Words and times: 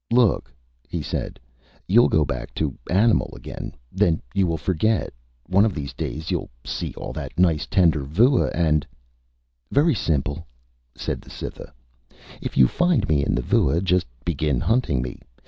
"Look," 0.11 0.51
he 0.89 1.03
said, 1.03 1.39
"you'll 1.87 2.09
go 2.09 2.25
back 2.25 2.55
to 2.55 2.73
animal 2.89 3.29
again. 3.35 3.75
Then 3.91 4.19
you 4.33 4.47
will 4.47 4.57
forget. 4.57 5.13
One 5.45 5.63
of 5.63 5.75
these 5.75 5.93
days, 5.93 6.31
you'll 6.31 6.49
see 6.65 6.91
all 6.97 7.13
that 7.13 7.37
nice, 7.37 7.67
tender 7.67 8.01
vua 8.03 8.47
and" 8.55 8.83
"Very 9.71 9.93
simple," 9.93 10.47
said 10.95 11.21
the 11.21 11.29
Cytha. 11.29 11.71
"If 12.41 12.57
you 12.57 12.67
find 12.67 13.07
me 13.07 13.23
in 13.23 13.35
the 13.35 13.43
vua, 13.43 13.79
just 13.83 14.07
begin 14.25 14.59
hunting 14.59 15.03
me. 15.03 15.19